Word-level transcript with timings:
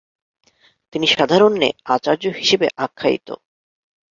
তিনি 0.93 1.07
সাধারণ্যে 1.07 1.69
‘‘আচার্য’’ 1.85 2.23
হিসেবে 2.39 2.67
আখ্যায়িত। 2.77 3.27